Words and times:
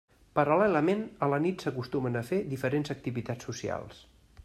Paral·lelament 0.37 1.03
a 1.27 1.29
la 1.35 1.39
nit 1.45 1.67
s'acostumen 1.67 2.19
a 2.23 2.25
fer 2.33 2.43
diferents 2.57 2.97
activitats 2.99 3.51
socials. 3.53 4.07